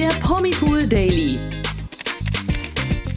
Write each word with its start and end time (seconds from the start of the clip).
der 0.00 0.08
Promipool 0.20 0.86
Daily. 0.86 1.38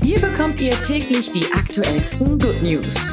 Hier 0.01 0.19
bekommt 0.19 0.59
ihr 0.59 0.73
täglich 0.81 1.31
die 1.31 1.49
aktuellsten 1.53 2.37
Good 2.37 2.61
News. 2.61 3.09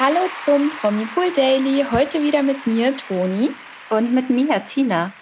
Hallo 0.00 0.18
zum 0.34 0.70
Promipool 0.70 1.30
Daily. 1.36 1.84
Heute 1.88 2.20
wieder 2.20 2.42
mit 2.42 2.66
mir, 2.66 2.96
Toni. 2.96 3.52
Und 3.90 4.12
mit 4.12 4.28
mir, 4.28 4.66
Tina. 4.66 5.12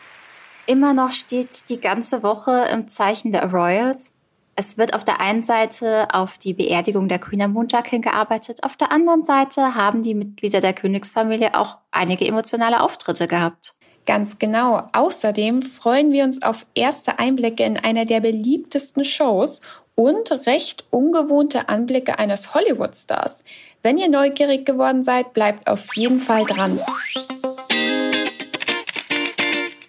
Immer 0.64 0.95
noch 0.95 1.12
steht 1.12 1.69
die 1.69 1.79
ganze 1.79 2.23
Woche 2.23 2.69
im 2.73 2.89
Zeichen 2.89 3.32
der 3.32 3.50
Royals. 3.53 4.14
Es 4.55 4.77
wird 4.77 4.95
auf 4.95 5.03
der 5.03 5.21
einen 5.21 5.43
Seite 5.43 6.09
auf 6.12 6.37
die 6.37 6.52
Beerdigung 6.52 7.09
der 7.09 7.19
Queen 7.19 7.41
am 7.41 7.55
Montag 7.55 7.89
hingearbeitet, 7.89 8.64
auf 8.64 8.77
der 8.77 8.93
anderen 8.93 9.25
Seite 9.25 9.75
haben 9.75 10.02
die 10.02 10.14
Mitglieder 10.14 10.61
der 10.61 10.75
Königsfamilie 10.75 11.55
auch 11.55 11.79
einige 11.91 12.27
emotionale 12.27 12.83
Auftritte 12.83 13.27
gehabt. 13.27 13.73
Ganz 14.05 14.38
genau. 14.38 14.88
Außerdem 14.92 15.62
freuen 15.62 16.12
wir 16.12 16.25
uns 16.25 16.42
auf 16.42 16.66
erste 16.75 17.19
Einblicke 17.19 17.62
in 17.62 17.78
einer 17.78 18.05
der 18.05 18.20
beliebtesten 18.20 19.05
Shows 19.05 19.62
und 19.95 20.30
recht 20.47 20.84
ungewohnte 20.91 21.69
Anblicke 21.69 22.19
eines 22.19 22.55
Hollywood-Stars. 22.55 23.45
Wenn 23.83 23.97
ihr 23.97 24.09
neugierig 24.09 24.66
geworden 24.66 25.03
seid, 25.03 25.33
bleibt 25.33 25.66
auf 25.66 25.97
jeden 25.97 26.19
Fall 26.20 26.45
dran. 26.45 26.78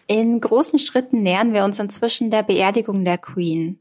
In 0.08 0.40
großen 0.40 0.80
Schritten 0.80 1.24
nähern 1.24 1.54
wir 1.54 1.64
uns 1.64 1.80
inzwischen 1.80 2.30
der 2.30 2.44
Beerdigung 2.44 3.04
der 3.04 3.18
Queen. 3.18 3.80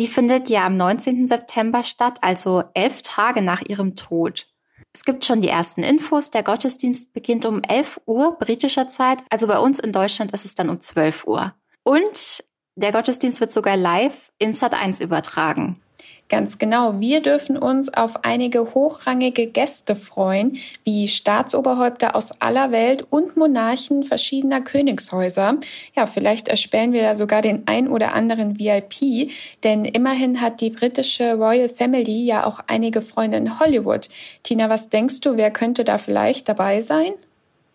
Die 0.00 0.06
findet 0.06 0.48
ja 0.48 0.64
am 0.64 0.78
19. 0.78 1.26
September 1.26 1.84
statt, 1.84 2.20
also 2.22 2.64
elf 2.72 3.02
Tage 3.02 3.42
nach 3.42 3.60
ihrem 3.60 3.96
Tod. 3.96 4.46
Es 4.94 5.04
gibt 5.04 5.26
schon 5.26 5.42
die 5.42 5.50
ersten 5.50 5.82
Infos. 5.82 6.30
Der 6.30 6.42
Gottesdienst 6.42 7.12
beginnt 7.12 7.44
um 7.44 7.60
11 7.62 8.00
Uhr 8.06 8.38
britischer 8.38 8.88
Zeit. 8.88 9.22
Also 9.28 9.46
bei 9.46 9.58
uns 9.58 9.78
in 9.78 9.92
Deutschland 9.92 10.32
ist 10.32 10.46
es 10.46 10.54
dann 10.54 10.70
um 10.70 10.80
12 10.80 11.26
Uhr. 11.26 11.52
Und 11.82 12.42
der 12.76 12.92
Gottesdienst 12.92 13.42
wird 13.42 13.52
sogar 13.52 13.76
live 13.76 14.32
in 14.38 14.54
Sat1 14.54 15.02
übertragen. 15.02 15.82
Ganz 16.30 16.58
genau. 16.58 17.00
Wir 17.00 17.20
dürfen 17.20 17.58
uns 17.58 17.92
auf 17.92 18.24
einige 18.24 18.72
hochrangige 18.72 19.48
Gäste 19.48 19.96
freuen, 19.96 20.58
wie 20.84 21.08
Staatsoberhäupter 21.08 22.14
aus 22.14 22.40
aller 22.40 22.70
Welt 22.70 23.04
und 23.10 23.36
Monarchen 23.36 24.04
verschiedener 24.04 24.60
Königshäuser. 24.60 25.56
Ja, 25.96 26.06
vielleicht 26.06 26.46
erspähen 26.46 26.92
wir 26.92 27.02
da 27.02 27.14
sogar 27.16 27.42
den 27.42 27.66
ein 27.66 27.88
oder 27.88 28.14
anderen 28.14 28.60
VIP, 28.60 29.32
denn 29.64 29.84
immerhin 29.84 30.40
hat 30.40 30.60
die 30.60 30.70
britische 30.70 31.34
Royal 31.34 31.68
Family 31.68 32.24
ja 32.24 32.46
auch 32.46 32.60
einige 32.68 33.02
Freunde 33.02 33.36
in 33.36 33.58
Hollywood. 33.58 34.08
Tina, 34.44 34.70
was 34.70 34.88
denkst 34.88 35.22
du, 35.22 35.36
wer 35.36 35.50
könnte 35.50 35.82
da 35.82 35.98
vielleicht 35.98 36.48
dabei 36.48 36.80
sein? 36.80 37.10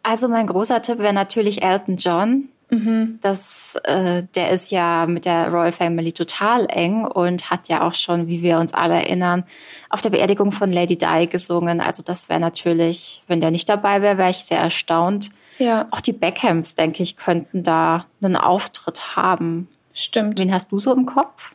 Also 0.02 0.30
mein 0.30 0.48
großer 0.48 0.82
Tipp 0.82 1.00
wäre 1.00 1.14
natürlich 1.14 1.62
Elton 1.62 1.98
John. 1.98 2.48
Mhm. 2.70 3.20
Das, 3.22 3.78
äh, 3.84 4.24
der 4.36 4.52
ist 4.52 4.72
ja 4.72 5.06
mit 5.06 5.26
der 5.26 5.50
Royal 5.50 5.72
Family 5.72 6.12
total 6.12 6.66
eng 6.70 7.06
und 7.06 7.50
hat 7.50 7.70
ja 7.70 7.88
auch 7.88 7.94
schon, 7.94 8.28
wie 8.28 8.42
wir 8.42 8.60
uns 8.60 8.74
alle 8.74 8.96
erinnern, 8.96 9.44
auf 9.90 10.02
der 10.02 10.10
Beerdigung 10.10 10.52
von 10.52 10.72
Lady 10.72 10.98
Di 10.98 11.28
gesungen. 11.28 11.82
Also 11.82 12.04
das 12.04 12.30
wäre 12.30 12.40
natürlich, 12.40 13.24
wenn 13.28 13.42
der 13.42 13.52
nicht 13.52 13.70
dabei 13.70 14.02
wäre, 14.02 14.18
wäre 14.18 14.32
ich 14.32 14.38
sehr 14.38 14.60
erstaunt. 14.60 15.30
Ja. 15.60 15.88
Auch 15.92 16.02
die 16.02 16.14
Beckhams, 16.14 16.76
denke 16.76 17.04
ich, 17.04 17.16
könnten 17.16 17.64
da 17.64 18.06
einen 18.22 18.36
Auftritt 18.36 19.16
haben. 19.16 19.68
Stimmt. 19.94 20.40
Wen 20.40 20.54
hast 20.54 20.72
du 20.72 20.80
so 20.80 20.94
im 20.94 21.06
Kopf? 21.06 21.52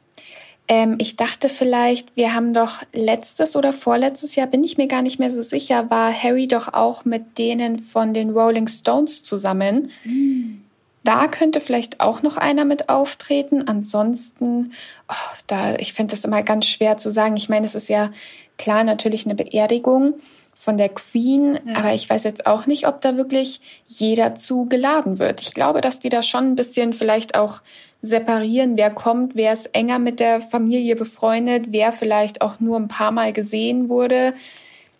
Ähm, 0.68 0.94
ich 0.98 1.16
dachte 1.16 1.48
vielleicht, 1.48 2.16
wir 2.16 2.32
haben 2.32 2.54
doch 2.54 2.82
letztes 2.92 3.56
oder 3.56 3.72
vorletztes 3.72 4.36
Jahr, 4.36 4.46
bin 4.46 4.62
ich 4.62 4.78
mir 4.78 4.86
gar 4.86 5.02
nicht 5.02 5.18
mehr 5.18 5.32
so 5.32 5.42
sicher, 5.42 5.90
war 5.90 6.12
Harry 6.12 6.46
doch 6.46 6.72
auch 6.72 7.04
mit 7.04 7.38
denen 7.38 7.80
von 7.80 8.14
den 8.14 8.30
Rolling 8.30 8.68
Stones 8.68 9.24
zusammen. 9.24 9.90
Mhm. 10.04 10.62
Da 11.02 11.28
könnte 11.28 11.60
vielleicht 11.60 12.00
auch 12.00 12.22
noch 12.22 12.36
einer 12.36 12.64
mit 12.64 12.88
auftreten. 12.88 13.66
Ansonsten, 13.66 14.72
oh, 15.08 15.36
da, 15.46 15.76
ich 15.76 15.92
finde 15.92 16.12
das 16.12 16.24
immer 16.24 16.42
ganz 16.42 16.66
schwer 16.66 16.96
zu 16.98 17.10
sagen. 17.10 17.36
Ich 17.36 17.48
meine, 17.48 17.66
es 17.66 17.74
ist 17.74 17.88
ja 17.88 18.10
klar 18.58 18.84
natürlich 18.84 19.24
eine 19.24 19.34
Beerdigung 19.34 20.14
von 20.54 20.76
der 20.76 20.90
Queen, 20.90 21.58
ja. 21.64 21.76
aber 21.76 21.94
ich 21.94 22.10
weiß 22.10 22.24
jetzt 22.24 22.46
auch 22.46 22.66
nicht, 22.66 22.86
ob 22.86 23.00
da 23.00 23.16
wirklich 23.16 23.62
jeder 23.86 24.34
zu 24.34 24.66
geladen 24.66 25.18
wird. 25.18 25.40
Ich 25.40 25.54
glaube, 25.54 25.80
dass 25.80 26.00
die 26.00 26.10
da 26.10 26.22
schon 26.22 26.48
ein 26.48 26.56
bisschen 26.56 26.92
vielleicht 26.92 27.34
auch 27.34 27.62
separieren, 28.02 28.76
wer 28.76 28.90
kommt, 28.90 29.34
wer 29.34 29.54
ist 29.54 29.74
enger 29.74 29.98
mit 29.98 30.20
der 30.20 30.42
Familie 30.42 30.96
befreundet, 30.96 31.66
wer 31.68 31.92
vielleicht 31.92 32.42
auch 32.42 32.60
nur 32.60 32.76
ein 32.76 32.88
paar 32.88 33.10
Mal 33.10 33.32
gesehen 33.32 33.88
wurde. 33.88 34.34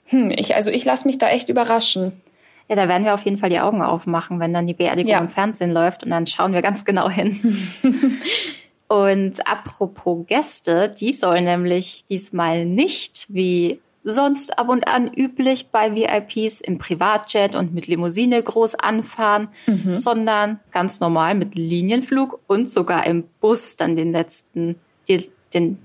Hm, 0.06 0.30
ich, 0.30 0.54
also 0.54 0.70
ich 0.70 0.86
lasse 0.86 1.06
mich 1.06 1.18
da 1.18 1.28
echt 1.28 1.50
überraschen. 1.50 2.12
Ja, 2.70 2.76
da 2.76 2.86
werden 2.86 3.04
wir 3.04 3.14
auf 3.14 3.24
jeden 3.24 3.36
Fall 3.36 3.50
die 3.50 3.58
Augen 3.58 3.82
aufmachen, 3.82 4.38
wenn 4.38 4.54
dann 4.54 4.68
die 4.68 4.74
Beerdigung 4.74 5.10
ja. 5.10 5.18
im 5.18 5.28
Fernsehen 5.28 5.72
läuft 5.72 6.04
und 6.04 6.10
dann 6.10 6.24
schauen 6.26 6.52
wir 6.52 6.62
ganz 6.62 6.84
genau 6.84 7.10
hin. 7.10 7.40
und 8.88 9.44
apropos 9.44 10.24
Gäste, 10.28 10.88
die 10.88 11.12
sollen 11.12 11.42
nämlich 11.42 12.04
diesmal 12.04 12.64
nicht 12.64 13.26
wie 13.28 13.80
sonst 14.04 14.56
ab 14.56 14.68
und 14.68 14.86
an 14.86 15.12
üblich 15.12 15.70
bei 15.72 15.96
VIPs 15.96 16.60
im 16.60 16.78
Privatjet 16.78 17.56
und 17.56 17.74
mit 17.74 17.88
Limousine 17.88 18.40
groß 18.40 18.76
anfahren, 18.76 19.48
mhm. 19.66 19.92
sondern 19.92 20.60
ganz 20.70 21.00
normal 21.00 21.34
mit 21.34 21.56
Linienflug 21.56 22.38
und 22.46 22.70
sogar 22.70 23.04
im 23.04 23.24
Bus 23.40 23.74
dann 23.74 23.96
den 23.96 24.12
letzten, 24.12 24.76
die, 25.08 25.28
den, 25.52 25.78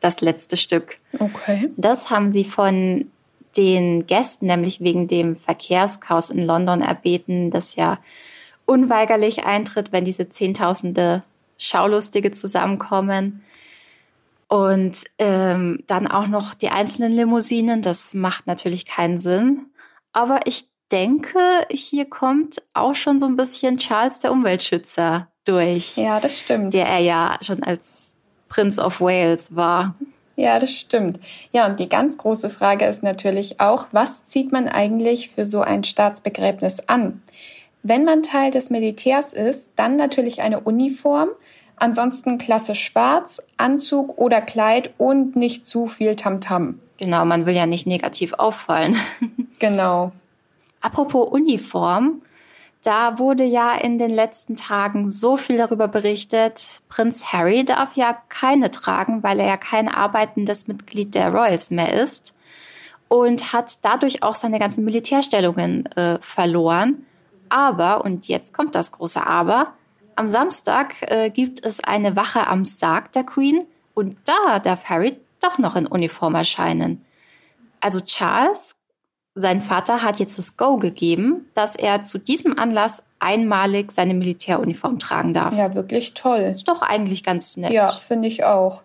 das 0.00 0.20
letzte 0.20 0.56
Stück. 0.56 0.94
Okay. 1.18 1.72
Das 1.76 2.08
haben 2.08 2.30
sie 2.30 2.44
von 2.44 3.10
den 3.56 4.06
Gästen 4.06 4.46
nämlich 4.46 4.80
wegen 4.80 5.08
dem 5.08 5.36
Verkehrschaos 5.36 6.30
in 6.30 6.46
London 6.46 6.80
erbeten, 6.80 7.50
das 7.50 7.76
ja 7.76 7.98
unweigerlich 8.66 9.44
eintritt, 9.44 9.92
wenn 9.92 10.04
diese 10.04 10.28
Zehntausende 10.28 11.20
Schaulustige 11.58 12.30
zusammenkommen. 12.30 13.42
Und 14.48 15.04
ähm, 15.18 15.82
dann 15.86 16.06
auch 16.08 16.26
noch 16.26 16.54
die 16.54 16.70
einzelnen 16.70 17.12
Limousinen, 17.12 17.82
das 17.82 18.14
macht 18.14 18.46
natürlich 18.46 18.84
keinen 18.84 19.18
Sinn. 19.18 19.66
Aber 20.12 20.40
ich 20.46 20.64
denke, 20.90 21.38
hier 21.70 22.08
kommt 22.08 22.62
auch 22.74 22.94
schon 22.94 23.18
so 23.18 23.26
ein 23.26 23.36
bisschen 23.36 23.78
Charles 23.78 24.18
der 24.18 24.32
Umweltschützer 24.32 25.28
durch. 25.44 25.96
Ja, 25.96 26.20
das 26.20 26.38
stimmt. 26.38 26.74
Der 26.74 26.86
er 26.86 26.98
ja 26.98 27.38
schon 27.42 27.62
als 27.62 28.16
Prince 28.48 28.82
of 28.82 29.00
Wales 29.00 29.54
war. 29.54 29.94
Ja, 30.40 30.58
das 30.58 30.74
stimmt. 30.74 31.20
Ja, 31.52 31.66
und 31.66 31.78
die 31.80 31.88
ganz 31.90 32.16
große 32.16 32.48
Frage 32.48 32.86
ist 32.86 33.02
natürlich 33.02 33.60
auch, 33.60 33.88
was 33.92 34.24
zieht 34.24 34.52
man 34.52 34.68
eigentlich 34.68 35.28
für 35.28 35.44
so 35.44 35.60
ein 35.60 35.84
Staatsbegräbnis 35.84 36.88
an? 36.88 37.20
Wenn 37.82 38.04
man 38.04 38.22
Teil 38.22 38.50
des 38.50 38.70
Militärs 38.70 39.34
ist, 39.34 39.72
dann 39.76 39.96
natürlich 39.96 40.40
eine 40.40 40.60
Uniform, 40.60 41.28
ansonsten 41.76 42.38
klassisch 42.38 42.82
schwarz, 42.82 43.42
Anzug 43.58 44.16
oder 44.16 44.40
Kleid 44.40 44.94
und 44.96 45.36
nicht 45.36 45.66
zu 45.66 45.86
viel 45.86 46.16
Tamtam. 46.16 46.62
-Tam. 46.62 46.74
Genau, 46.96 47.26
man 47.26 47.44
will 47.44 47.54
ja 47.54 47.66
nicht 47.66 47.86
negativ 47.86 48.32
auffallen. 48.32 48.96
genau. 49.58 50.12
Apropos 50.80 51.28
Uniform, 51.30 52.22
da 52.82 53.18
wurde 53.18 53.44
ja 53.44 53.74
in 53.74 53.98
den 53.98 54.10
letzten 54.10 54.56
Tagen 54.56 55.08
so 55.08 55.36
viel 55.36 55.56
darüber 55.56 55.88
berichtet. 55.88 56.80
Prinz 56.88 57.32
Harry 57.32 57.64
darf 57.64 57.96
ja 57.96 58.16
keine 58.28 58.70
tragen, 58.70 59.22
weil 59.22 59.40
er 59.40 59.46
ja 59.46 59.56
kein 59.56 59.88
arbeitendes 59.88 60.66
Mitglied 60.66 61.14
der 61.14 61.32
Royals 61.32 61.70
mehr 61.70 61.92
ist 61.92 62.34
und 63.08 63.52
hat 63.52 63.84
dadurch 63.84 64.22
auch 64.22 64.34
seine 64.34 64.58
ganzen 64.58 64.84
Militärstellungen 64.84 65.86
äh, 65.96 66.18
verloren. 66.20 67.04
Aber, 67.48 68.04
und 68.04 68.28
jetzt 68.28 68.54
kommt 68.54 68.74
das 68.74 68.92
große 68.92 69.26
Aber, 69.26 69.74
am 70.16 70.28
Samstag 70.28 70.94
äh, 71.10 71.30
gibt 71.30 71.64
es 71.64 71.82
eine 71.82 72.14
Wache 72.14 72.46
am 72.46 72.64
Sarg 72.64 73.12
der 73.12 73.24
Queen 73.24 73.64
und 73.94 74.16
da 74.24 74.58
darf 74.58 74.88
Harry 74.88 75.18
doch 75.40 75.58
noch 75.58 75.76
in 75.76 75.86
Uniform 75.86 76.34
erscheinen. 76.34 77.04
Also 77.80 78.00
Charles 78.00 78.76
sein 79.40 79.60
Vater 79.60 80.02
hat 80.02 80.20
jetzt 80.20 80.38
das 80.38 80.56
Go 80.56 80.76
gegeben, 80.76 81.46
dass 81.54 81.76
er 81.76 82.04
zu 82.04 82.18
diesem 82.18 82.58
Anlass 82.58 83.02
einmalig 83.18 83.92
seine 83.92 84.14
Militäruniform 84.14 84.98
tragen 84.98 85.34
darf. 85.34 85.56
Ja, 85.56 85.74
wirklich 85.74 86.14
toll. 86.14 86.52
Ist 86.54 86.68
doch 86.68 86.82
eigentlich 86.82 87.24
ganz 87.24 87.56
nett. 87.56 87.72
Ja, 87.72 87.88
finde 87.88 88.28
ich 88.28 88.44
auch. 88.44 88.82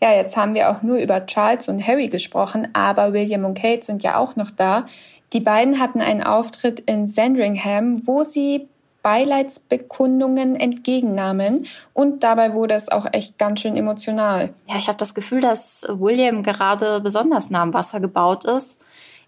Ja, 0.00 0.12
jetzt 0.12 0.36
haben 0.36 0.54
wir 0.54 0.70
auch 0.70 0.82
nur 0.82 0.98
über 0.98 1.24
Charles 1.26 1.68
und 1.68 1.86
Harry 1.86 2.08
gesprochen, 2.08 2.68
aber 2.74 3.12
William 3.12 3.44
und 3.44 3.58
Kate 3.58 3.84
sind 3.84 4.02
ja 4.02 4.18
auch 4.18 4.36
noch 4.36 4.50
da. 4.50 4.86
Die 5.32 5.40
beiden 5.40 5.80
hatten 5.80 6.00
einen 6.00 6.22
Auftritt 6.22 6.80
in 6.80 7.06
Sandringham, 7.06 8.06
wo 8.06 8.22
sie 8.22 8.68
Beileidsbekundungen 9.06 10.56
entgegennahmen 10.56 11.66
und 11.94 12.24
dabei 12.24 12.54
wurde 12.54 12.74
es 12.74 12.88
auch 12.90 13.06
echt 13.12 13.38
ganz 13.38 13.60
schön 13.60 13.76
emotional. 13.76 14.52
Ja, 14.66 14.78
ich 14.78 14.88
habe 14.88 14.98
das 14.98 15.14
Gefühl, 15.14 15.40
dass 15.40 15.86
William 15.88 16.42
gerade 16.42 17.00
besonders 17.00 17.48
nah 17.48 17.62
am 17.62 17.72
Wasser 17.72 18.00
gebaut 18.00 18.44
ist. 18.44 18.80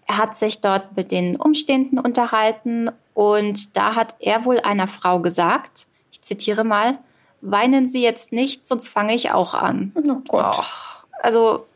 Er 0.09 0.17
hat 0.17 0.35
sich 0.35 0.59
dort 0.59 0.97
mit 0.97 1.11
den 1.11 1.35
Umstehenden 1.35 1.99
unterhalten 1.99 2.89
und 3.13 3.77
da 3.77 3.93
hat 3.93 4.15
er 4.17 4.43
wohl 4.43 4.59
einer 4.59 4.87
Frau 4.87 5.19
gesagt, 5.19 5.85
ich 6.11 6.21
zitiere 6.21 6.63
mal, 6.63 6.97
weinen 7.41 7.87
Sie 7.87 8.01
jetzt 8.01 8.33
nicht, 8.33 8.65
sonst 8.65 8.87
fange 8.87 9.13
ich 9.13 9.29
auch 9.31 9.53
an. 9.53 9.91
Oh 9.95 10.21
Gott. 10.27 10.55
Oh, 10.57 11.07
also 11.21 11.67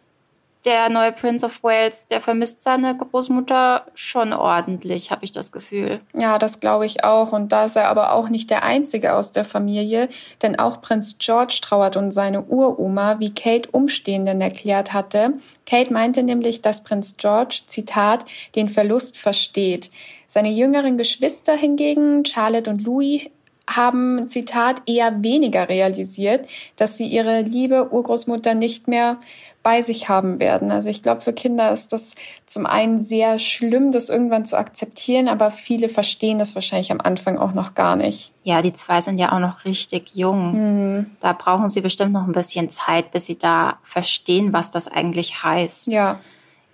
der 0.65 0.89
neue 0.89 1.11
Prince 1.11 1.45
of 1.45 1.61
Wales, 1.63 2.07
der 2.07 2.21
vermisst 2.21 2.61
seine 2.61 2.95
Großmutter 2.95 3.85
schon 3.95 4.31
ordentlich, 4.31 5.11
habe 5.11 5.25
ich 5.25 5.31
das 5.31 5.51
Gefühl. 5.51 5.99
Ja, 6.15 6.39
das 6.39 6.59
glaube 6.59 6.85
ich 6.85 7.03
auch. 7.03 7.33
Und 7.33 7.51
da 7.51 7.65
ist 7.65 7.75
er 7.75 7.89
aber 7.89 8.13
auch 8.13 8.29
nicht 8.29 8.49
der 8.49 8.63
Einzige 8.63 9.13
aus 9.13 9.33
der 9.33 9.43
Familie, 9.43 10.07
denn 10.41 10.57
auch 10.57 10.81
Prinz 10.81 11.17
George 11.17 11.59
trauert 11.61 11.97
und 11.97 12.11
seine 12.11 12.43
Uroma, 12.43 13.19
wie 13.19 13.33
Kate 13.33 13.69
Umstehenden 13.71 14.39
erklärt 14.39 14.93
hatte. 14.93 15.33
Kate 15.65 15.91
meinte 15.91 16.23
nämlich, 16.23 16.61
dass 16.61 16.83
Prinz 16.83 17.17
George, 17.17 17.63
Zitat, 17.67 18.25
den 18.55 18.69
Verlust 18.69 19.17
versteht. 19.17 19.91
Seine 20.27 20.49
jüngeren 20.49 20.97
Geschwister 20.97 21.55
hingegen, 21.55 22.25
Charlotte 22.25 22.69
und 22.69 22.81
Louis, 22.83 23.29
haben, 23.67 24.27
Zitat, 24.27 24.81
eher 24.85 25.23
weniger 25.23 25.69
realisiert, 25.69 26.47
dass 26.75 26.97
sie 26.97 27.07
ihre 27.07 27.41
liebe 27.41 27.93
Urgroßmutter 27.93 28.55
nicht 28.55 28.87
mehr 28.87 29.17
bei 29.63 29.81
sich 29.81 30.09
haben 30.09 30.39
werden. 30.39 30.71
Also 30.71 30.89
ich 30.89 31.01
glaube, 31.01 31.21
für 31.21 31.31
Kinder 31.31 31.71
ist 31.71 31.93
das 31.93 32.15
zum 32.45 32.65
einen 32.65 32.99
sehr 32.99 33.39
schlimm, 33.39 33.93
das 33.93 34.09
irgendwann 34.09 34.45
zu 34.45 34.57
akzeptieren, 34.57 35.29
aber 35.29 35.51
viele 35.51 35.87
verstehen 35.87 36.37
das 36.37 36.53
wahrscheinlich 36.53 36.91
am 36.91 36.99
Anfang 36.99 37.37
auch 37.37 37.53
noch 37.53 37.73
gar 37.73 37.95
nicht. 37.95 38.33
Ja, 38.43 38.61
die 38.61 38.73
zwei 38.73 38.99
sind 38.99 39.19
ja 39.19 39.31
auch 39.31 39.39
noch 39.39 39.63
richtig 39.63 40.15
jung. 40.15 40.97
Mhm. 40.97 41.11
Da 41.21 41.31
brauchen 41.31 41.69
sie 41.69 41.79
bestimmt 41.79 42.11
noch 42.11 42.27
ein 42.27 42.33
bisschen 42.33 42.69
Zeit, 42.69 43.11
bis 43.11 43.25
sie 43.25 43.39
da 43.39 43.77
verstehen, 43.83 44.51
was 44.51 44.69
das 44.69 44.89
eigentlich 44.89 45.43
heißt. 45.43 45.87
Ja. 45.87 46.19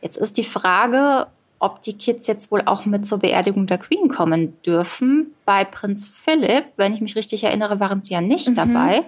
Jetzt 0.02 0.18
ist 0.18 0.38
die 0.38 0.44
Frage, 0.44 1.28
ob 1.60 1.82
die 1.82 1.98
Kids 1.98 2.28
jetzt 2.28 2.52
wohl 2.52 2.64
auch 2.66 2.86
mit 2.86 3.06
zur 3.06 3.20
Beerdigung 3.20 3.68
der 3.68 3.78
Queen 3.78 4.08
kommen 4.08 4.60
dürfen. 4.64 5.36
Bei 5.46 5.66
Prinz 5.66 6.08
Philipp, 6.08 6.66
wenn 6.78 6.94
ich 6.94 7.02
mich 7.02 7.16
richtig 7.16 7.44
erinnere, 7.44 7.80
waren 7.80 8.02
sie 8.02 8.14
ja 8.14 8.22
nicht 8.22 8.50
mhm. 8.50 8.56
dabei. 8.56 9.04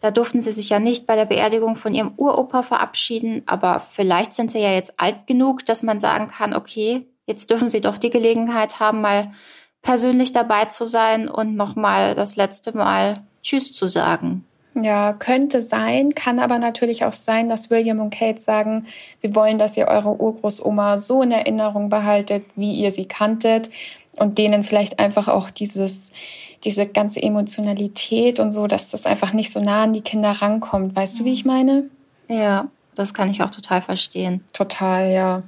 Da 0.00 0.10
durften 0.10 0.40
sie 0.40 0.52
sich 0.52 0.68
ja 0.68 0.80
nicht 0.80 1.06
bei 1.06 1.16
der 1.16 1.24
Beerdigung 1.24 1.76
von 1.76 1.94
ihrem 1.94 2.12
Uropa 2.16 2.62
verabschieden, 2.62 3.42
aber 3.46 3.80
vielleicht 3.80 4.34
sind 4.34 4.50
sie 4.50 4.58
ja 4.58 4.72
jetzt 4.72 5.00
alt 5.00 5.26
genug, 5.26 5.64
dass 5.64 5.82
man 5.82 6.00
sagen 6.00 6.28
kann, 6.28 6.52
okay, 6.52 7.06
jetzt 7.26 7.50
dürfen 7.50 7.70
sie 7.70 7.80
doch 7.80 7.96
die 7.96 8.10
Gelegenheit 8.10 8.80
haben, 8.80 9.00
mal 9.00 9.30
persönlich 9.80 10.32
dabei 10.32 10.66
zu 10.66 10.86
sein 10.86 11.28
und 11.28 11.56
nochmal 11.56 12.14
das 12.14 12.36
letzte 12.36 12.76
Mal 12.76 13.18
Tschüss 13.42 13.72
zu 13.72 13.86
sagen. 13.86 14.44
Ja, 14.74 15.12
könnte 15.12 15.62
sein, 15.62 16.14
kann 16.14 16.40
aber 16.40 16.58
natürlich 16.58 17.04
auch 17.04 17.12
sein, 17.12 17.48
dass 17.48 17.70
William 17.70 18.00
und 18.00 18.12
Kate 18.12 18.40
sagen, 18.40 18.86
wir 19.20 19.34
wollen, 19.36 19.56
dass 19.56 19.76
ihr 19.76 19.86
eure 19.86 20.20
Urgroßoma 20.20 20.98
so 20.98 21.22
in 21.22 21.30
Erinnerung 21.30 21.90
behaltet, 21.90 22.44
wie 22.56 22.72
ihr 22.72 22.90
sie 22.90 23.06
kanntet 23.06 23.70
und 24.16 24.36
denen 24.36 24.64
vielleicht 24.64 24.98
einfach 24.98 25.28
auch 25.28 25.50
dieses, 25.50 26.10
diese 26.64 26.86
ganze 26.86 27.22
Emotionalität 27.22 28.40
und 28.40 28.50
so, 28.50 28.66
dass 28.66 28.90
das 28.90 29.06
einfach 29.06 29.32
nicht 29.32 29.52
so 29.52 29.60
nah 29.60 29.84
an 29.84 29.92
die 29.92 30.00
Kinder 30.00 30.30
rankommt. 30.30 30.96
Weißt 30.96 31.20
du, 31.20 31.24
wie 31.24 31.32
ich 31.32 31.44
meine? 31.44 31.88
Ja, 32.28 32.68
das 32.96 33.14
kann 33.14 33.30
ich 33.30 33.42
auch 33.42 33.50
total 33.50 33.80
verstehen. 33.80 34.42
Total, 34.52 35.12
ja. 35.12 35.42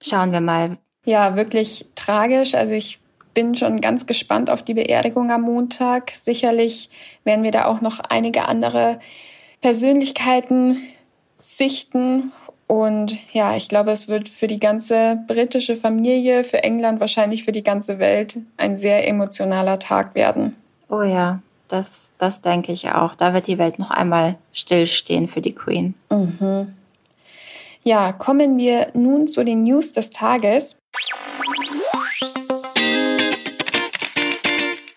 Schauen 0.00 0.30
wir 0.30 0.40
mal. 0.40 0.78
Ja, 1.04 1.34
wirklich 1.34 1.86
tragisch. 1.96 2.54
Also 2.54 2.74
ich 2.74 3.00
bin 3.38 3.54
schon 3.54 3.80
ganz 3.80 4.06
gespannt 4.06 4.50
auf 4.50 4.64
die 4.64 4.74
Beerdigung 4.74 5.30
am 5.30 5.42
Montag. 5.42 6.10
Sicherlich 6.10 6.90
werden 7.22 7.44
wir 7.44 7.52
da 7.52 7.66
auch 7.66 7.80
noch 7.80 8.00
einige 8.00 8.48
andere 8.48 8.98
Persönlichkeiten 9.60 10.82
sichten. 11.38 12.32
Und 12.66 13.16
ja, 13.32 13.54
ich 13.54 13.68
glaube, 13.68 13.92
es 13.92 14.08
wird 14.08 14.28
für 14.28 14.48
die 14.48 14.58
ganze 14.58 15.20
britische 15.28 15.76
Familie, 15.76 16.42
für 16.42 16.64
England, 16.64 16.98
wahrscheinlich 16.98 17.44
für 17.44 17.52
die 17.52 17.62
ganze 17.62 18.00
Welt 18.00 18.38
ein 18.56 18.76
sehr 18.76 19.06
emotionaler 19.06 19.78
Tag 19.78 20.16
werden. 20.16 20.56
Oh 20.88 21.02
ja, 21.02 21.38
das, 21.68 22.10
das 22.18 22.40
denke 22.40 22.72
ich 22.72 22.90
auch. 22.90 23.14
Da 23.14 23.34
wird 23.34 23.46
die 23.46 23.58
Welt 23.58 23.78
noch 23.78 23.92
einmal 23.92 24.34
stillstehen 24.52 25.28
für 25.28 25.42
die 25.42 25.54
Queen. 25.54 25.94
Mhm. 26.10 26.74
Ja, 27.84 28.10
kommen 28.10 28.58
wir 28.58 28.88
nun 28.94 29.28
zu 29.28 29.44
den 29.44 29.62
News 29.62 29.92
des 29.92 30.10
Tages. 30.10 30.76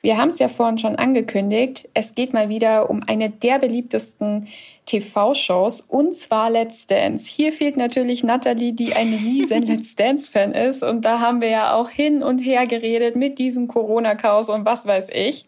Wir 0.02 0.18
haben 0.18 0.30
es 0.30 0.40
ja 0.40 0.48
vorhin 0.48 0.80
schon 0.80 0.96
angekündigt. 0.96 1.88
Es 1.94 2.16
geht 2.16 2.34
mal 2.34 2.50
wieder 2.50 2.90
um 2.90 3.04
eine 3.06 3.30
der 3.30 3.60
beliebtesten 3.60 4.48
TV-Shows 4.86 5.82
und 5.82 6.16
zwar 6.16 6.50
Let's 6.50 6.88
Dance. 6.88 7.30
Hier 7.30 7.54
fehlt 7.54 7.78
natürlich 7.78 8.24
Natalie, 8.24 8.74
die 8.74 8.94
ein 8.94 9.14
riesen 9.14 9.62
Let's 9.68 9.96
Dance-Fan 9.96 10.54
ist 10.54 10.82
und 10.82 11.06
da 11.06 11.20
haben 11.20 11.40
wir 11.40 11.50
ja 11.50 11.76
auch 11.76 11.90
hin 11.90 12.24
und 12.24 12.40
her 12.40 12.66
geredet 12.66 13.16
mit 13.16 13.38
diesem 13.38 13.68
Corona-Chaos 13.68 14.50
und 14.50 14.66
was 14.66 14.88
weiß 14.88 15.10
ich. 15.14 15.46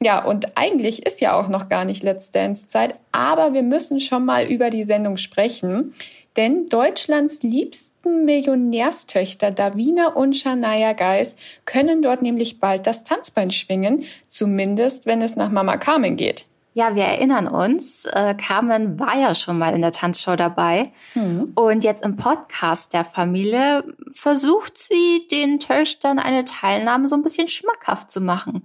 Ja, 0.00 0.24
und 0.24 0.56
eigentlich 0.58 1.06
ist 1.06 1.20
ja 1.20 1.38
auch 1.38 1.48
noch 1.48 1.68
gar 1.68 1.84
nicht 1.84 2.02
Let's 2.02 2.30
Dance 2.30 2.68
Zeit, 2.68 2.98
aber 3.12 3.54
wir 3.54 3.62
müssen 3.62 4.00
schon 4.00 4.24
mal 4.24 4.44
über 4.44 4.70
die 4.70 4.84
Sendung 4.84 5.16
sprechen. 5.16 5.94
Denn 6.36 6.66
Deutschlands 6.66 7.42
liebsten 7.42 8.26
Millionärstöchter 8.26 9.50
Davina 9.50 10.08
und 10.08 10.36
Shania 10.36 10.92
Geis 10.92 11.36
können 11.64 12.02
dort 12.02 12.20
nämlich 12.20 12.60
bald 12.60 12.86
das 12.86 13.04
Tanzbein 13.04 13.50
schwingen, 13.50 14.04
zumindest 14.28 15.06
wenn 15.06 15.22
es 15.22 15.36
nach 15.36 15.50
Mama 15.50 15.78
Carmen 15.78 16.16
geht. 16.16 16.46
Ja, 16.74 16.94
wir 16.94 17.04
erinnern 17.04 17.48
uns, 17.48 18.04
äh, 18.04 18.34
Carmen 18.34 19.00
war 19.00 19.18
ja 19.18 19.34
schon 19.34 19.56
mal 19.56 19.74
in 19.74 19.80
der 19.80 19.92
Tanzshow 19.92 20.36
dabei. 20.36 20.82
Mhm. 21.14 21.52
Und 21.54 21.82
jetzt 21.82 22.04
im 22.04 22.18
Podcast 22.18 22.92
der 22.92 23.06
Familie 23.06 23.82
versucht 24.10 24.76
sie 24.76 25.26
den 25.30 25.58
Töchtern 25.58 26.18
eine 26.18 26.44
Teilnahme 26.44 27.08
so 27.08 27.16
ein 27.16 27.22
bisschen 27.22 27.48
schmackhaft 27.48 28.10
zu 28.10 28.20
machen. 28.20 28.62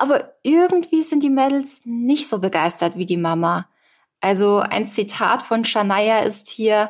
Aber 0.00 0.32
irgendwie 0.42 1.02
sind 1.02 1.22
die 1.22 1.28
Mädels 1.28 1.82
nicht 1.84 2.26
so 2.26 2.38
begeistert 2.38 2.96
wie 2.96 3.04
die 3.04 3.18
Mama. 3.18 3.68
Also 4.22 4.60
ein 4.60 4.88
Zitat 4.88 5.42
von 5.42 5.66
Shania 5.66 6.20
ist 6.20 6.48
hier, 6.48 6.88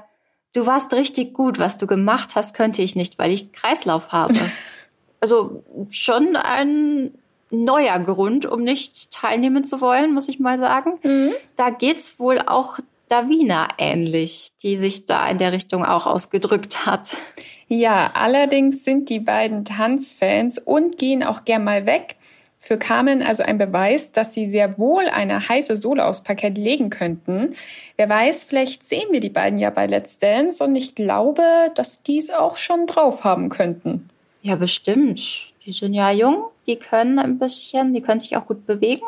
du 0.54 0.64
warst 0.64 0.94
richtig 0.94 1.34
gut, 1.34 1.58
was 1.58 1.76
du 1.76 1.88
gemacht 1.88 2.36
hast, 2.36 2.54
könnte 2.54 2.82
ich 2.82 2.94
nicht, 2.94 3.18
weil 3.18 3.32
ich 3.32 3.50
Kreislauf 3.50 4.12
habe. 4.12 4.34
also 5.20 5.64
schon 5.90 6.36
ein 6.36 7.18
neuer 7.50 7.98
Grund, 7.98 8.46
um 8.46 8.62
nicht 8.62 9.10
teilnehmen 9.10 9.64
zu 9.64 9.80
wollen, 9.80 10.14
muss 10.14 10.28
ich 10.28 10.38
mal 10.38 10.60
sagen. 10.60 10.94
Mhm. 11.02 11.32
Da 11.56 11.70
geht's 11.70 12.20
wohl 12.20 12.38
auch 12.38 12.78
Davina 13.08 13.66
ähnlich, 13.76 14.50
die 14.62 14.76
sich 14.76 15.06
da 15.06 15.26
in 15.26 15.38
der 15.38 15.50
Richtung 15.50 15.84
auch 15.84 16.06
ausgedrückt 16.06 16.86
hat. 16.86 17.16
Ja, 17.66 18.12
allerdings 18.14 18.84
sind 18.84 19.08
die 19.08 19.18
beiden 19.18 19.64
Tanzfans 19.64 20.60
und 20.60 20.96
gehen 20.96 21.24
auch 21.24 21.44
gern 21.44 21.64
mal 21.64 21.86
weg 21.86 22.14
für 22.62 22.76
Carmen 22.76 23.22
also 23.22 23.42
ein 23.42 23.56
Beweis, 23.56 24.12
dass 24.12 24.34
sie 24.34 24.48
sehr 24.48 24.78
wohl 24.78 25.08
eine 25.08 25.48
heiße 25.48 25.78
Sohle 25.78 26.04
aufs 26.04 26.22
Parkett 26.22 26.58
legen 26.58 26.90
könnten. 26.90 27.54
Wer 27.96 28.08
weiß, 28.08 28.44
vielleicht 28.44 28.84
sehen 28.84 29.08
wir 29.10 29.20
die 29.20 29.30
beiden 29.30 29.58
ja 29.58 29.70
bei 29.70 29.86
Let's 29.86 30.18
Dance 30.18 30.62
und 30.62 30.76
ich 30.76 30.94
glaube, 30.94 31.42
dass 31.74 32.02
die 32.02 32.18
es 32.18 32.30
auch 32.30 32.58
schon 32.58 32.86
drauf 32.86 33.24
haben 33.24 33.48
könnten. 33.48 34.10
Ja, 34.42 34.56
bestimmt. 34.56 35.48
Die 35.64 35.72
sind 35.72 35.94
ja 35.94 36.10
jung, 36.10 36.44
die 36.66 36.76
können 36.76 37.18
ein 37.18 37.38
bisschen, 37.38 37.94
die 37.94 38.02
können 38.02 38.20
sich 38.20 38.36
auch 38.36 38.46
gut 38.46 38.66
bewegen. 38.66 39.06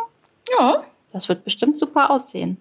Ja. 0.58 0.84
Das 1.12 1.28
wird 1.28 1.44
bestimmt 1.44 1.78
super 1.78 2.10
aussehen. 2.10 2.56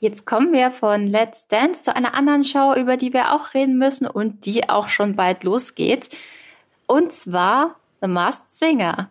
Jetzt 0.00 0.24
kommen 0.26 0.52
wir 0.52 0.70
von 0.70 1.06
Let's 1.06 1.48
Dance 1.48 1.82
zu 1.82 1.94
einer 1.94 2.14
anderen 2.14 2.44
Show, 2.44 2.74
über 2.74 2.96
die 2.96 3.12
wir 3.12 3.34
auch 3.34 3.52
reden 3.54 3.78
müssen 3.78 4.06
und 4.06 4.46
die 4.46 4.68
auch 4.68 4.88
schon 4.88 5.16
bald 5.16 5.44
losgeht. 5.44 6.08
Und 6.86 7.12
zwar 7.12 7.76
The 8.00 8.08
Masked 8.08 8.52
Singer. 8.52 9.10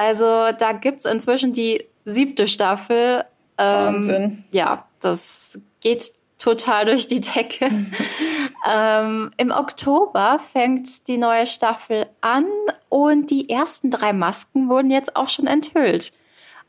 Also 0.00 0.50
da 0.56 0.72
gibt 0.72 1.00
es 1.00 1.04
inzwischen 1.04 1.52
die 1.52 1.84
siebte 2.06 2.46
Staffel. 2.46 3.22
Ähm, 3.58 3.94
Wahnsinn. 3.96 4.44
Ja, 4.50 4.88
das 4.98 5.58
geht 5.82 6.12
total 6.38 6.86
durch 6.86 7.06
die 7.06 7.20
Decke. 7.20 7.68
ähm, 8.66 9.30
Im 9.36 9.50
Oktober 9.50 10.40
fängt 10.54 11.06
die 11.06 11.18
neue 11.18 11.46
Staffel 11.46 12.06
an 12.22 12.46
und 12.88 13.28
die 13.28 13.50
ersten 13.50 13.90
drei 13.90 14.14
Masken 14.14 14.70
wurden 14.70 14.90
jetzt 14.90 15.16
auch 15.16 15.28
schon 15.28 15.46
enthüllt. 15.46 16.14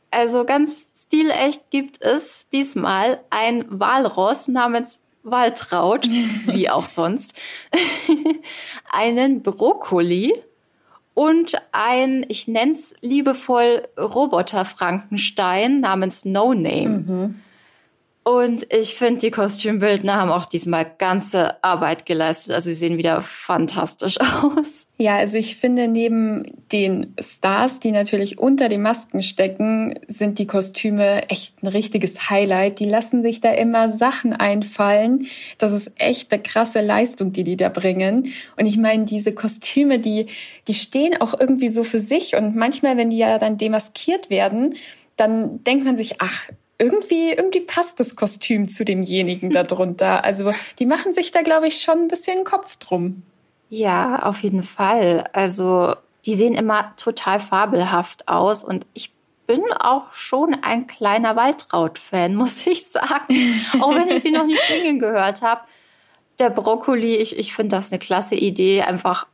Also 0.09 0.43
ganz 0.43 0.89
stilecht 1.01 1.71
gibt 1.71 2.01
es 2.01 2.49
diesmal 2.49 3.21
ein 3.29 3.63
Walross 3.69 4.49
namens 4.49 4.99
Waltraud, 5.23 6.05
wie 6.47 6.69
auch 6.69 6.85
sonst, 6.85 7.39
einen 8.91 9.41
Brokkoli 9.41 10.33
und 11.13 11.55
ein, 11.71 12.25
ich 12.29 12.47
nenne 12.47 12.71
es 12.71 12.93
liebevoll, 13.01 13.83
Roboter 13.97 14.65
Frankenstein 14.65 15.81
namens 15.81 16.25
No 16.25 16.53
Name. 16.53 16.89
Mhm. 16.89 17.35
Und 18.23 18.71
ich 18.71 18.93
finde, 18.93 19.19
die 19.19 19.31
Kostümbildner 19.31 20.13
haben 20.13 20.29
auch 20.29 20.45
diesmal 20.45 20.85
ganze 20.99 21.63
Arbeit 21.63 22.05
geleistet. 22.05 22.53
Also 22.53 22.65
sie 22.65 22.75
sehen 22.75 22.99
wieder 22.99 23.21
fantastisch 23.21 24.19
aus. 24.43 24.85
Ja, 24.99 25.17
also 25.17 25.39
ich 25.39 25.55
finde, 25.55 25.87
neben 25.87 26.43
den 26.71 27.15
Stars, 27.19 27.79
die 27.79 27.91
natürlich 27.91 28.37
unter 28.37 28.69
den 28.69 28.83
Masken 28.83 29.23
stecken, 29.23 29.99
sind 30.07 30.37
die 30.37 30.45
Kostüme 30.45 31.29
echt 31.29 31.63
ein 31.63 31.67
richtiges 31.67 32.29
Highlight. 32.29 32.79
Die 32.79 32.85
lassen 32.85 33.23
sich 33.23 33.41
da 33.41 33.53
immer 33.53 33.89
Sachen 33.89 34.33
einfallen. 34.33 35.25
Das 35.57 35.71
ist 35.71 35.93
echt 35.95 36.31
eine 36.31 36.43
krasse 36.43 36.81
Leistung, 36.81 37.31
die 37.31 37.43
die 37.43 37.57
da 37.57 37.69
bringen. 37.69 38.31
Und 38.55 38.67
ich 38.67 38.77
meine, 38.77 39.05
diese 39.05 39.33
Kostüme, 39.33 39.97
die, 39.97 40.27
die 40.67 40.75
stehen 40.75 41.19
auch 41.19 41.33
irgendwie 41.39 41.69
so 41.69 41.83
für 41.83 41.99
sich. 41.99 42.35
Und 42.35 42.55
manchmal, 42.55 42.97
wenn 42.97 43.09
die 43.09 43.17
ja 43.17 43.39
dann 43.39 43.57
demaskiert 43.57 44.29
werden, 44.29 44.75
dann 45.15 45.63
denkt 45.63 45.85
man 45.85 45.97
sich, 45.97 46.21
ach, 46.21 46.49
irgendwie, 46.81 47.31
irgendwie 47.31 47.61
passt 47.61 47.99
das 47.99 48.15
Kostüm 48.15 48.67
zu 48.67 48.83
demjenigen 48.83 49.51
darunter. 49.51 50.23
Also 50.31 50.51
die 50.79 50.85
machen 50.85 51.13
sich 51.13 51.31
da, 51.31 51.41
glaube 51.41 51.67
ich, 51.67 51.81
schon 51.81 51.99
ein 51.99 52.07
bisschen 52.07 52.43
Kopf 52.43 52.77
drum. 52.77 53.21
Ja, 53.69 54.23
auf 54.23 54.41
jeden 54.41 54.63
Fall. 54.63 55.25
Also 55.31 55.95
die 56.25 56.35
sehen 56.35 56.55
immer 56.55 56.93
total 56.97 57.39
fabelhaft 57.39 58.27
aus 58.27 58.63
und 58.63 58.85
ich 58.93 59.13
bin 59.45 59.61
auch 59.79 60.13
schon 60.13 60.55
ein 60.61 60.87
kleiner 60.87 61.35
Waltraud-Fan, 61.35 62.35
muss 62.41 62.65
ich 62.65 62.87
sagen. 62.87 63.35
auch 63.79 63.93
wenn 63.93 64.09
ich 64.09 64.23
sie 64.23 64.31
noch 64.31 64.45
nicht 64.45 64.61
singen 64.63 64.99
gehört 64.99 65.41
habe. 65.41 65.61
Der 66.39 66.49
Brokkoli, 66.49 67.17
ich, 67.17 67.37
ich 67.37 67.53
finde 67.53 67.75
das 67.75 67.91
eine 67.91 67.99
klasse 67.99 68.35
Idee, 68.35 68.81
einfach 68.81 69.27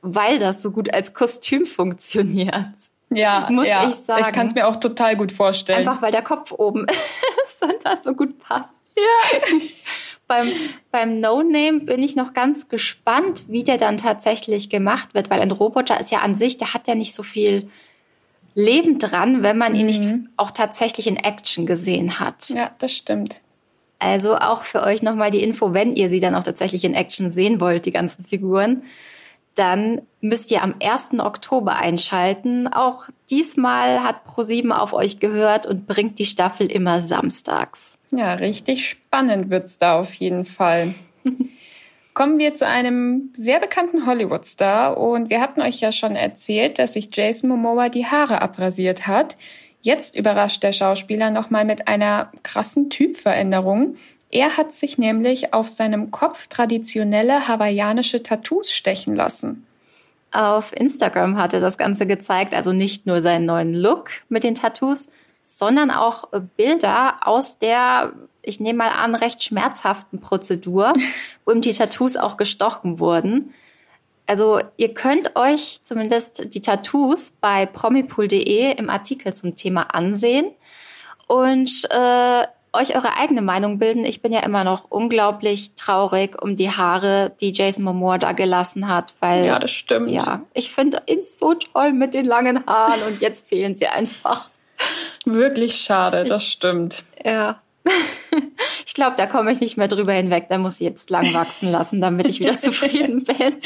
weil 0.00 0.38
das 0.38 0.62
so 0.62 0.70
gut 0.70 0.94
als 0.94 1.12
Kostüm 1.12 1.66
funktioniert. 1.66 2.90
Ja, 3.10 3.48
muss 3.50 3.68
ja. 3.68 3.88
ich 3.88 3.94
sagen. 3.94 4.24
Ich 4.26 4.32
kann 4.32 4.46
es 4.46 4.54
mir 4.54 4.66
auch 4.66 4.76
total 4.76 5.16
gut 5.16 5.32
vorstellen. 5.32 5.78
Einfach 5.78 6.02
weil 6.02 6.12
der 6.12 6.22
Kopf 6.22 6.52
oben 6.52 6.86
ist 7.46 7.62
und 7.62 7.76
das 7.84 8.02
so 8.04 8.12
gut 8.12 8.38
passt. 8.38 8.92
Ja. 8.96 9.38
beim, 10.26 10.50
beim 10.90 11.20
No-Name 11.20 11.80
bin 11.80 12.02
ich 12.02 12.16
noch 12.16 12.32
ganz 12.32 12.68
gespannt, 12.68 13.44
wie 13.48 13.62
der 13.62 13.76
dann 13.76 13.96
tatsächlich 13.96 14.70
gemacht 14.70 15.14
wird, 15.14 15.30
weil 15.30 15.40
ein 15.40 15.52
Roboter 15.52 16.00
ist 16.00 16.10
ja 16.10 16.18
an 16.20 16.34
sich, 16.34 16.58
der 16.58 16.74
hat 16.74 16.88
ja 16.88 16.94
nicht 16.94 17.14
so 17.14 17.22
viel 17.22 17.66
Leben 18.54 18.98
dran, 18.98 19.42
wenn 19.42 19.58
man 19.58 19.74
ihn 19.74 19.82
mhm. 19.82 19.86
nicht 19.86 20.28
auch 20.36 20.50
tatsächlich 20.50 21.06
in 21.06 21.16
Action 21.16 21.66
gesehen 21.66 22.18
hat. 22.18 22.48
Ja, 22.48 22.70
das 22.78 22.92
stimmt. 22.92 23.40
Also 23.98 24.36
auch 24.36 24.62
für 24.62 24.82
euch 24.82 25.02
nochmal 25.02 25.30
die 25.30 25.42
Info, 25.42 25.72
wenn 25.72 25.94
ihr 25.94 26.08
sie 26.08 26.20
dann 26.20 26.34
auch 26.34 26.44
tatsächlich 26.44 26.84
in 26.84 26.94
Action 26.94 27.30
sehen 27.30 27.60
wollt, 27.60 27.86
die 27.86 27.92
ganzen 27.92 28.24
Figuren 28.24 28.82
dann 29.56 30.02
müsst 30.20 30.50
ihr 30.50 30.62
am 30.62 30.74
1. 30.82 31.18
Oktober 31.18 31.76
einschalten. 31.76 32.68
Auch 32.68 33.08
diesmal 33.30 34.02
hat 34.02 34.24
ProSieben 34.24 34.70
auf 34.70 34.92
euch 34.92 35.18
gehört 35.18 35.66
und 35.66 35.86
bringt 35.86 36.18
die 36.18 36.24
Staffel 36.24 36.70
immer 36.70 37.00
samstags. 37.00 37.98
Ja, 38.10 38.34
richtig 38.34 38.88
spannend 38.88 39.50
wird's 39.50 39.78
da 39.78 39.98
auf 39.98 40.14
jeden 40.14 40.44
Fall. 40.44 40.94
Kommen 42.14 42.38
wir 42.38 42.54
zu 42.54 42.66
einem 42.66 43.30
sehr 43.34 43.60
bekannten 43.60 44.06
Hollywood-Star 44.06 44.96
und 44.96 45.28
wir 45.28 45.40
hatten 45.40 45.60
euch 45.60 45.80
ja 45.80 45.92
schon 45.92 46.16
erzählt, 46.16 46.78
dass 46.78 46.94
sich 46.94 47.14
Jason 47.14 47.50
Momoa 47.50 47.90
die 47.90 48.06
Haare 48.06 48.40
abrasiert 48.40 49.06
hat. 49.06 49.36
Jetzt 49.82 50.16
überrascht 50.16 50.62
der 50.62 50.72
Schauspieler 50.72 51.30
nochmal 51.30 51.64
mit 51.64 51.88
einer 51.88 52.32
krassen 52.42 52.90
Typveränderung. 52.90 53.96
Er 54.30 54.56
hat 54.56 54.72
sich 54.72 54.98
nämlich 54.98 55.54
auf 55.54 55.68
seinem 55.68 56.10
Kopf 56.10 56.48
traditionelle 56.48 57.48
hawaiianische 57.48 58.22
Tattoos 58.22 58.72
stechen 58.72 59.14
lassen. 59.14 59.66
Auf 60.32 60.72
Instagram 60.74 61.38
hat 61.38 61.54
er 61.54 61.60
das 61.60 61.78
Ganze 61.78 62.06
gezeigt, 62.06 62.54
also 62.54 62.72
nicht 62.72 63.06
nur 63.06 63.22
seinen 63.22 63.46
neuen 63.46 63.72
Look 63.72 64.10
mit 64.28 64.44
den 64.44 64.54
Tattoos, 64.54 65.08
sondern 65.40 65.90
auch 65.90 66.28
Bilder 66.56 67.18
aus 67.22 67.58
der, 67.58 68.12
ich 68.42 68.58
nehme 68.58 68.78
mal 68.78 68.90
an, 68.90 69.14
recht 69.14 69.44
schmerzhaften 69.44 70.20
Prozedur, 70.20 70.92
wo 71.44 71.52
ihm 71.52 71.60
die 71.60 71.72
Tattoos 71.72 72.16
auch 72.16 72.36
gestochen 72.36 72.98
wurden. 72.98 73.54
Also 74.26 74.60
ihr 74.76 74.92
könnt 74.92 75.36
euch 75.36 75.82
zumindest 75.84 76.52
die 76.52 76.60
Tattoos 76.60 77.32
bei 77.40 77.64
promipool.de 77.64 78.76
im 78.76 78.90
Artikel 78.90 79.32
zum 79.34 79.54
Thema 79.54 79.94
ansehen. 79.94 80.50
Und 81.28 81.86
äh, 81.90 82.44
euch 82.76 82.94
eure 82.94 83.16
eigene 83.16 83.42
Meinung 83.42 83.78
bilden. 83.78 84.04
Ich 84.04 84.22
bin 84.22 84.32
ja 84.32 84.40
immer 84.40 84.64
noch 84.64 84.90
unglaublich 84.90 85.72
traurig 85.74 86.40
um 86.40 86.56
die 86.56 86.70
Haare, 86.70 87.32
die 87.40 87.52
Jason 87.52 87.84
Momoa 87.84 88.18
da 88.18 88.32
gelassen 88.32 88.88
hat, 88.88 89.14
weil 89.20 89.44
ja, 89.46 89.58
das 89.58 89.70
stimmt. 89.70 90.10
Ja, 90.10 90.42
ich 90.54 90.70
finde 90.70 91.02
ihn 91.06 91.20
so 91.22 91.54
toll 91.54 91.92
mit 91.92 92.14
den 92.14 92.26
langen 92.26 92.64
Haaren 92.66 93.02
und 93.08 93.20
jetzt 93.20 93.48
fehlen 93.48 93.74
sie 93.74 93.86
einfach. 93.86 94.50
Wirklich 95.24 95.80
schade, 95.80 96.24
das 96.24 96.44
stimmt. 96.44 97.04
Ja. 97.24 97.60
Ich 98.86 98.94
glaube, 98.94 99.16
da 99.16 99.26
komme 99.26 99.50
ich 99.50 99.60
nicht 99.60 99.76
mehr 99.76 99.88
drüber 99.88 100.12
hinweg. 100.12 100.46
Da 100.48 100.58
muss 100.58 100.80
ich 100.80 100.86
jetzt 100.86 101.10
lang 101.10 101.34
wachsen 101.34 101.70
lassen, 101.70 102.00
damit 102.00 102.28
ich 102.28 102.40
wieder 102.40 102.56
zufrieden 102.58 103.24
bin. 103.24 103.56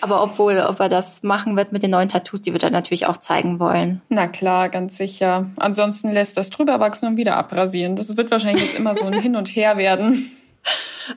Aber 0.00 0.22
obwohl, 0.22 0.58
ob 0.58 0.80
er 0.80 0.88
das 0.88 1.22
machen 1.22 1.56
wird 1.56 1.72
mit 1.72 1.82
den 1.82 1.90
neuen 1.90 2.08
Tattoos, 2.08 2.42
die 2.42 2.52
wir 2.52 2.58
dann 2.58 2.72
natürlich 2.72 3.06
auch 3.06 3.16
zeigen 3.16 3.58
wollen. 3.60 4.02
Na 4.08 4.26
klar, 4.26 4.68
ganz 4.68 4.96
sicher. 4.96 5.46
Ansonsten 5.56 6.12
lässt 6.12 6.36
das 6.36 6.50
drüber 6.50 6.80
wachsen 6.80 7.08
und 7.08 7.16
wieder 7.16 7.36
abrasieren. 7.36 7.96
Das 7.96 8.16
wird 8.16 8.30
wahrscheinlich 8.30 8.64
jetzt 8.64 8.78
immer 8.78 8.94
so 8.94 9.06
ein 9.06 9.12
Hin 9.20 9.36
und 9.36 9.48
Her 9.48 9.78
werden. 9.78 10.30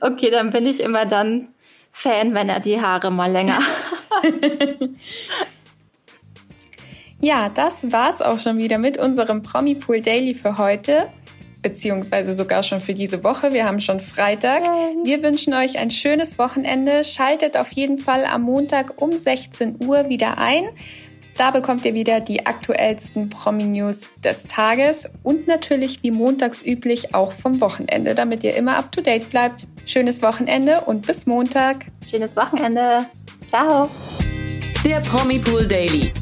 Okay, 0.00 0.30
dann 0.30 0.50
bin 0.50 0.66
ich 0.66 0.80
immer 0.80 1.06
dann 1.06 1.48
Fan, 1.90 2.34
wenn 2.34 2.48
er 2.48 2.60
die 2.60 2.80
Haare 2.80 3.10
mal 3.10 3.30
länger 3.30 3.58
hat. 3.58 3.64
ja, 7.20 7.48
das 7.48 7.90
war's 7.92 8.22
auch 8.22 8.38
schon 8.38 8.58
wieder 8.58 8.78
mit 8.78 8.98
unserem 8.98 9.42
Promi 9.42 9.74
Pool 9.74 10.00
Daily 10.00 10.34
für 10.34 10.58
heute 10.58 11.08
beziehungsweise 11.62 12.34
sogar 12.34 12.62
schon 12.62 12.80
für 12.80 12.94
diese 12.94 13.22
Woche. 13.24 13.52
Wir 13.52 13.64
haben 13.64 13.80
schon 13.80 14.00
Freitag. 14.00 14.62
Wir 15.04 15.22
wünschen 15.22 15.54
euch 15.54 15.78
ein 15.78 15.90
schönes 15.90 16.38
Wochenende. 16.38 17.04
Schaltet 17.04 17.56
auf 17.56 17.72
jeden 17.72 17.98
Fall 17.98 18.24
am 18.24 18.42
Montag 18.42 19.00
um 19.00 19.16
16 19.16 19.76
Uhr 19.84 20.08
wieder 20.08 20.38
ein. 20.38 20.64
Da 21.36 21.50
bekommt 21.50 21.86
ihr 21.86 21.94
wieder 21.94 22.20
die 22.20 22.44
aktuellsten 22.44 23.30
Promi-News 23.30 24.10
des 24.22 24.42
Tages 24.42 25.10
und 25.22 25.46
natürlich 25.46 26.02
wie 26.02 26.10
montags 26.10 26.62
üblich 26.62 27.14
auch 27.14 27.32
vom 27.32 27.60
Wochenende, 27.62 28.14
damit 28.14 28.44
ihr 28.44 28.54
immer 28.54 28.76
up 28.76 28.92
to 28.92 29.00
date 29.00 29.30
bleibt. 29.30 29.66
Schönes 29.86 30.20
Wochenende 30.22 30.82
und 30.82 31.06
bis 31.06 31.26
Montag. 31.26 31.86
Schönes 32.04 32.36
Wochenende. 32.36 33.06
Ciao. 33.46 33.88
Der 34.84 35.00
Promi 35.00 35.38
Pool 35.38 35.66
Daily. 35.66 36.12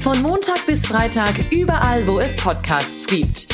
Von 0.00 0.20
Montag 0.22 0.66
bis 0.66 0.86
Freitag 0.86 1.50
überall, 1.50 2.06
wo 2.06 2.20
es 2.20 2.36
Podcasts 2.36 3.06
gibt. 3.06 3.53